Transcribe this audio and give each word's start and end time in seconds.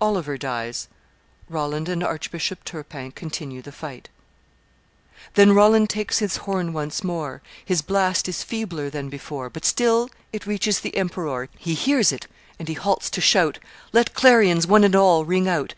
(Oliver 0.00 0.38
dies: 0.38 0.86
Roland 1.48 1.88
and 1.88 2.04
Archbishop 2.04 2.62
Turpin 2.62 3.10
continue 3.10 3.60
the 3.62 3.72
fight.) 3.72 4.10
"Then 5.34 5.56
Roland 5.56 5.90
takes 5.90 6.20
his 6.20 6.36
horn 6.36 6.72
once 6.72 7.02
more; 7.02 7.42
His 7.64 7.82
blast 7.82 8.28
is 8.28 8.44
feebler 8.44 8.90
than 8.90 9.08
before, 9.08 9.50
But 9.50 9.64
still 9.64 10.08
it 10.32 10.46
reaches 10.46 10.78
the 10.78 10.96
emperor 10.96 11.48
He 11.58 11.74
hears 11.74 12.12
it, 12.12 12.28
and 12.60 12.68
he 12.68 12.74
halts 12.74 13.10
to 13.10 13.20
shout, 13.20 13.58
'Let 13.92 14.14
clarions, 14.14 14.68
one 14.68 14.84
and 14.84 14.94
all, 14.94 15.24
ring 15.24 15.48
out! 15.48 15.74